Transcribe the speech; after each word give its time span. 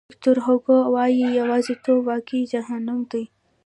ویکتور 0.09 0.37
هوګو 0.45 0.77
وایي 0.93 1.25
یوازیتوب 1.39 1.99
واقعي 2.09 2.41
جهنم 2.51 2.99
دی. 3.11 3.23